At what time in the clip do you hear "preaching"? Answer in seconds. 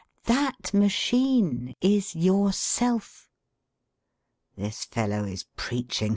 5.55-6.09